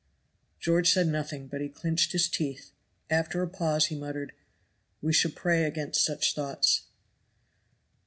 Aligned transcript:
George 0.59 0.89
said 0.91 1.07
nothing, 1.09 1.45
but 1.47 1.61
he 1.61 1.69
clinched 1.69 2.11
his 2.11 2.27
teeth. 2.27 2.71
After 3.11 3.43
a 3.43 3.47
pause 3.47 3.85
he 3.85 3.95
muttered, 3.95 4.31
"We 4.99 5.13
should 5.13 5.35
pray 5.35 5.63
against 5.65 6.03
such 6.03 6.33
thoughts." 6.33 6.85